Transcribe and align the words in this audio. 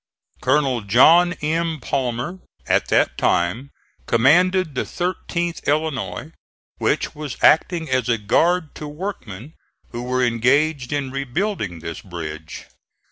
Colonel 0.41 0.81
John 0.81 1.33
M. 1.43 1.79
Palmer 1.79 2.39
at 2.65 2.87
that 2.87 3.19
time 3.19 3.69
commanded 4.07 4.73
the 4.73 4.81
13th 4.81 5.63
Illinois, 5.67 6.31
which 6.79 7.13
was 7.13 7.37
acting 7.43 7.87
as 7.87 8.09
a 8.09 8.17
guard 8.17 8.73
to 8.73 8.87
workmen 8.87 9.53
who 9.91 10.01
were 10.01 10.25
engaged 10.25 10.91
in 10.91 11.11
rebuilding 11.11 11.81
this 11.81 12.01
bridge. 12.01 12.65